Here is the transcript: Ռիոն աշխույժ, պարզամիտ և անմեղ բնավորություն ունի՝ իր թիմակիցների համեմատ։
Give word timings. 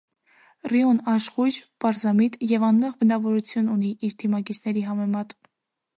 Ռիոն 0.71 1.01
աշխույժ, 1.11 1.59
պարզամիտ 1.85 2.39
և 2.53 2.65
անմեղ 2.69 2.97
բնավորություն 3.03 3.71
ունի՝ 3.77 3.95
իր 4.09 4.17
թիմակիցների 4.23 4.87
համեմատ։ 4.89 5.37